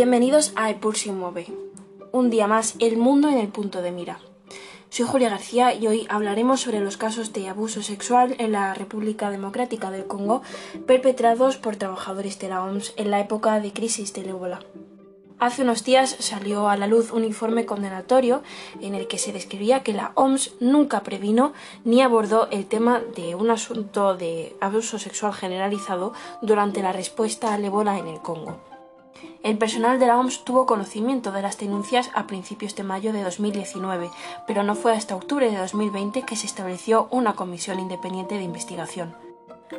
[0.00, 1.10] Bienvenidos a El Pulso.
[2.12, 4.20] Un día más, el mundo en el punto de mira.
[4.90, 9.28] Soy Julia García y hoy hablaremos sobre los casos de abuso sexual en la República
[9.28, 10.42] Democrática del Congo
[10.86, 14.60] perpetrados por trabajadores de la OMS en la época de crisis del ébola.
[15.40, 18.44] Hace unos días salió a la luz un informe condenatorio
[18.80, 23.34] en el que se describía que la OMS nunca previno ni abordó el tema de
[23.34, 28.67] un asunto de abuso sexual generalizado durante la respuesta al ébola en el Congo.
[29.42, 33.22] El personal de la OMS tuvo conocimiento de las denuncias a principios de mayo de
[33.22, 34.10] 2019,
[34.46, 39.14] pero no fue hasta octubre de 2020 que se estableció una comisión independiente de investigación.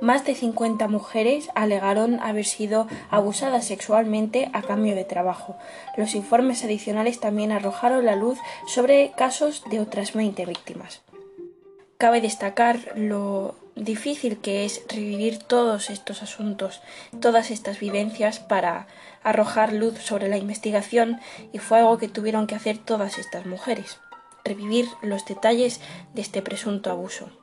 [0.00, 5.56] Más de 50 mujeres alegaron haber sido abusadas sexualmente a cambio de trabajo.
[5.96, 11.02] Los informes adicionales también arrojaron la luz sobre casos de otras 20 víctimas.
[12.02, 16.82] Cabe destacar lo difícil que es revivir todos estos asuntos,
[17.20, 18.88] todas estas vivencias para
[19.22, 21.20] arrojar luz sobre la investigación
[21.52, 24.00] y fue algo que tuvieron que hacer todas estas mujeres,
[24.44, 25.80] revivir los detalles
[26.12, 27.41] de este presunto abuso.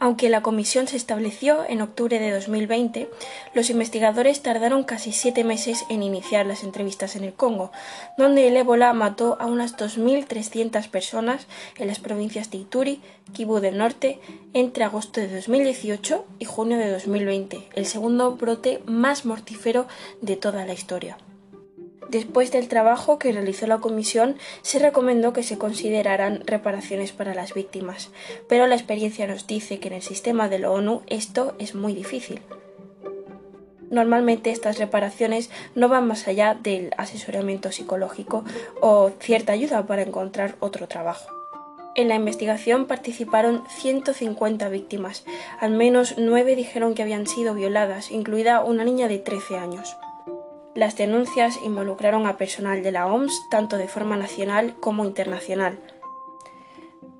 [0.00, 3.10] Aunque la comisión se estableció en octubre de 2020,
[3.52, 7.72] los investigadores tardaron casi siete meses en iniciar las entrevistas en el Congo,
[8.16, 13.00] donde el ébola mató a unas 2.300 personas en las provincias de Ituri,
[13.32, 14.20] Kivu del Norte,
[14.52, 19.88] entre agosto de 2018 y junio de 2020, el segundo brote más mortífero
[20.20, 21.18] de toda la historia.
[22.08, 27.52] Después del trabajo que realizó la comisión, se recomendó que se consideraran reparaciones para las
[27.52, 28.10] víctimas,
[28.48, 31.94] pero la experiencia nos dice que en el sistema de la ONU esto es muy
[31.94, 32.40] difícil.
[33.90, 38.44] Normalmente estas reparaciones no van más allá del asesoramiento psicológico
[38.80, 41.30] o cierta ayuda para encontrar otro trabajo.
[41.94, 45.24] En la investigación participaron 150 víctimas,
[45.60, 49.96] al menos nueve dijeron que habían sido violadas, incluida una niña de 13 años.
[50.78, 55.76] Las denuncias involucraron a personal de la OMS tanto de forma nacional como internacional.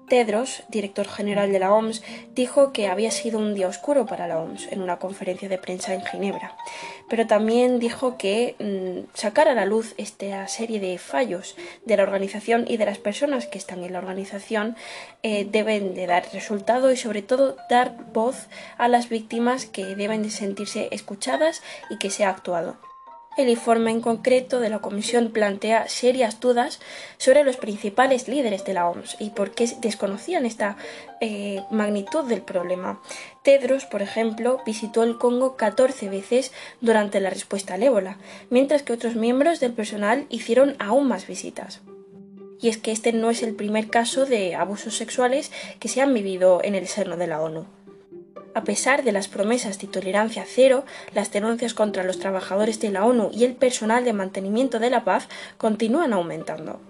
[0.08, 2.04] Tedros, director general de la OMS,
[2.36, 5.92] dijo que había sido un día oscuro para la OMS en una conferencia de prensa
[5.92, 6.56] en Ginebra,
[7.08, 12.04] pero también dijo que mm, sacar a la luz esta serie de fallos de la
[12.04, 14.76] organización y de las personas que están en la organización
[15.24, 20.22] eh, deben de dar resultado y sobre todo dar voz a las víctimas que deben
[20.22, 21.60] de sentirse escuchadas
[21.91, 22.78] y que se ha actuado.
[23.38, 26.81] El informe en concreto de la Comisión plantea serias dudas
[27.19, 30.76] sobre los principales líderes de la OMS y por qué desconocían esta
[31.21, 33.00] eh, magnitud del problema.
[33.44, 36.50] Tedros, por ejemplo, visitó el Congo 14 veces
[36.81, 38.19] durante la respuesta al ébola,
[38.50, 41.81] mientras que otros miembros del personal hicieron aún más visitas.
[42.60, 46.12] Y es que este no es el primer caso de abusos sexuales que se han
[46.12, 47.78] vivido en el seno de la ONU.
[48.58, 53.04] A pesar de las promesas de tolerancia cero, las denuncias contra los trabajadores de la
[53.04, 56.80] ONU y el personal de mantenimiento de la paz continúan aumentando.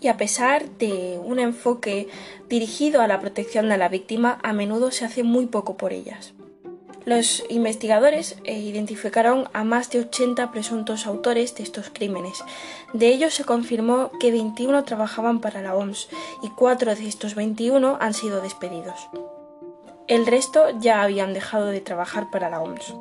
[0.00, 2.06] Y a pesar de un enfoque
[2.48, 6.32] dirigido a la protección de la víctima, a menudo se hace muy poco por ellas.
[7.04, 12.44] Los investigadores eh, identificaron a más de 80 presuntos autores de estos crímenes.
[12.92, 16.08] De ellos se confirmó que 21 trabajaban para la OMS
[16.44, 19.08] y cuatro de estos 21 han sido despedidos.
[20.10, 22.96] El resto ya habían dejado de trabajar para la OMS.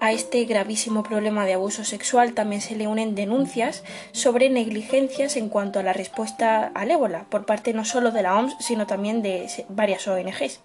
[0.00, 5.48] A este gravísimo problema de abuso sexual también se le unen denuncias sobre negligencias en
[5.48, 9.22] cuanto a la respuesta al ébola por parte no solo de la OMS, sino también
[9.22, 10.58] de varias ONGs.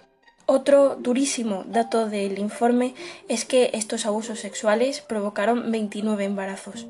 [0.48, 2.96] Otro durísimo dato del informe
[3.30, 6.88] es que estos abusos sexuales provocaron 29 embarazos.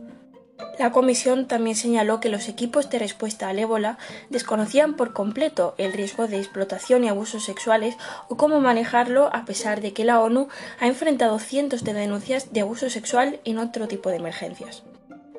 [0.79, 3.97] La comisión también señaló que los equipos de respuesta al ébola
[4.29, 7.97] desconocían por completo el riesgo de explotación y abusos sexuales
[8.29, 10.47] o cómo manejarlo a pesar de que la ONU
[10.79, 14.83] ha enfrentado cientos de denuncias de abuso sexual en otro tipo de emergencias.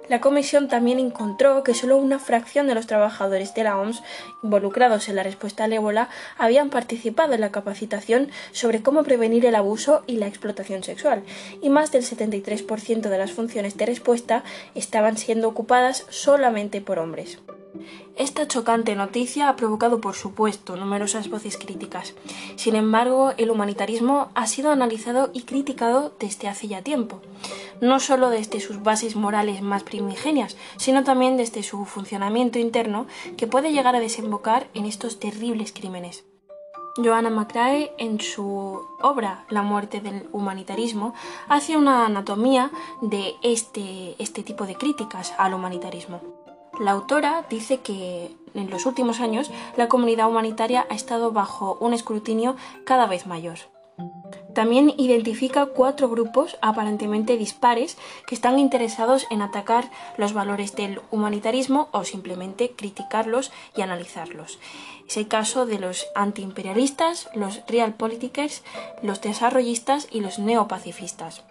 [0.09, 4.03] La comisión también encontró que solo una fracción de los trabajadores de la OMS
[4.43, 6.09] involucrados en la respuesta al ébola
[6.39, 11.25] habían participado en la capacitación sobre cómo prevenir el abuso y la explotación sexual,
[11.61, 14.44] y más del 73% de las funciones de respuesta
[14.76, 17.38] estaban siendo ocupadas solamente por hombres.
[18.17, 22.14] Esta chocante noticia ha provocado, por supuesto, numerosas voces críticas.
[22.56, 27.20] Sin embargo, el humanitarismo ha sido analizado y criticado desde hace ya tiempo,
[27.81, 33.06] no solo desde sus bases morales más primigenias, sino también desde su funcionamiento interno
[33.37, 36.25] que puede llegar a desembocar en estos terribles crímenes.
[36.96, 41.12] Joanna Macrae, en su obra La muerte del humanitarismo,
[41.49, 42.70] hace una anatomía
[43.02, 46.45] de este, este tipo de críticas al humanitarismo.
[46.78, 51.94] La autora dice que en los últimos años la comunidad humanitaria ha estado bajo un
[51.94, 53.58] escrutinio cada vez mayor.
[54.55, 61.88] También identifica cuatro grupos aparentemente dispares que están interesados en atacar los valores del humanitarismo
[61.93, 64.58] o simplemente criticarlos y analizarlos.
[65.06, 68.62] Es el caso de los antiimperialistas, los realpolitikers,
[69.02, 71.44] los desarrollistas y los neopacifistas.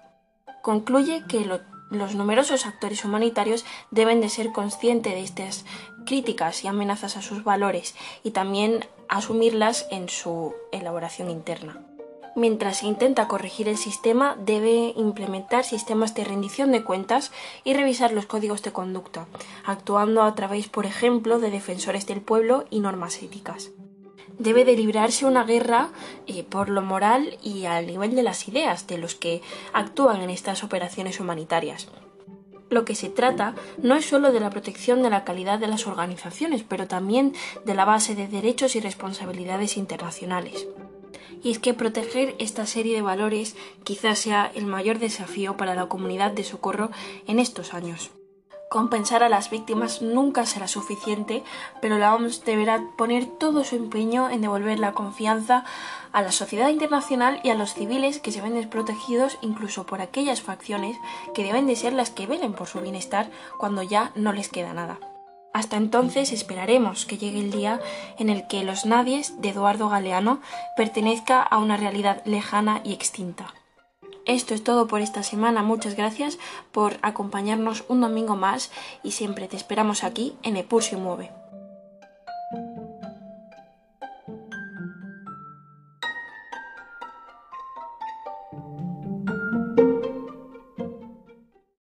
[0.64, 1.46] Concluye que
[1.90, 5.66] los numerosos actores humanitarios deben de ser conscientes de estas
[6.06, 11.82] críticas y amenazas a sus valores y también asumirlas en su elaboración interna.
[12.36, 17.32] Mientras se intenta corregir el sistema, debe implementar sistemas de rendición de cuentas
[17.64, 19.26] y revisar los códigos de conducta,
[19.64, 23.72] actuando a través, por ejemplo, de defensores del pueblo y normas éticas.
[24.40, 25.90] Debe de librarse una guerra
[26.28, 29.42] eh, por lo moral y al nivel de las ideas de los que
[29.74, 31.88] actúan en estas operaciones humanitarias.
[32.70, 35.88] Lo que se trata no es solo de la protección de la calidad de las
[35.88, 37.34] organizaciones, pero también
[37.64, 40.68] de la base de derechos y responsabilidades internacionales
[41.46, 45.86] y es que proteger esta serie de valores quizás sea el mayor desafío para la
[45.88, 46.90] comunidad de socorro
[47.28, 48.10] en estos años.
[48.76, 51.46] Compensar a las víctimas nunca será suficiente,
[51.82, 55.64] pero la OMS deberá poner todo su empeño en devolver la confianza
[56.12, 60.42] a la sociedad internacional y a los civiles que se ven desprotegidos incluso por aquellas
[60.42, 60.98] facciones
[61.34, 64.74] que deben de ser las que velen por su bienestar cuando ya no les queda
[64.74, 65.00] nada.
[65.54, 67.80] Hasta entonces esperaremos que llegue el día
[68.20, 70.42] en el que Los Nadies de Eduardo Galeano
[70.76, 73.54] pertenezca a una realidad lejana y extinta.
[74.26, 75.62] Esto es todo por esta semana.
[75.62, 76.40] Muchas gracias
[76.72, 78.72] por acompañarnos un domingo más
[79.04, 81.45] y siempre te esperamos aquí en Epulsio Mueve.